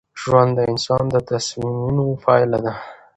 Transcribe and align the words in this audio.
ژوند 0.21 0.51
د 0.55 0.59
انسان 0.71 1.03
د 1.13 1.15
تصمیمونو 1.29 2.05
پایله 2.23 2.57
ده. 2.65 2.73